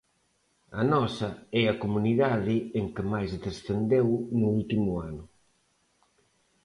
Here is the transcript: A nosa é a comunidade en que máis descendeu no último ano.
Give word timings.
A 0.79 0.81
nosa 0.91 1.29
é 1.61 1.63
a 1.67 1.79
comunidade 1.83 2.55
en 2.79 2.85
que 2.93 3.03
máis 3.13 3.31
descendeu 3.45 4.07
no 4.39 4.47
último 4.59 4.91
ano. 5.09 5.23